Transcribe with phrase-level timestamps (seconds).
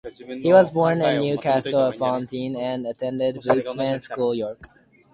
[0.41, 4.67] He was born in Newcastle upon Tyne and attended Bootham School, York.